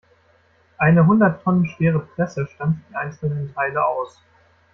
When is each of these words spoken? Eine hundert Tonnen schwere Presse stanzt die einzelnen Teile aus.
Eine 0.79 1.05
hundert 1.05 1.43
Tonnen 1.43 1.67
schwere 1.67 1.99
Presse 1.99 2.47
stanzt 2.47 2.81
die 2.89 2.95
einzelnen 2.95 3.53
Teile 3.53 3.85
aus. 3.85 4.19